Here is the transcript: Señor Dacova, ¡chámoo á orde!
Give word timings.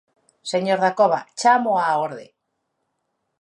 Señor 0.51 0.79
Dacova, 0.85 1.21
¡chámoo 1.39 1.75
á 1.83 1.87
orde! 2.07 2.27